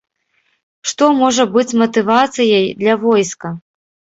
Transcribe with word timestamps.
Што 0.91 1.09
можа 1.19 1.45
быць 1.57 1.77
матывацыяй 1.81 2.65
для 2.81 2.93
войска? 3.07 3.47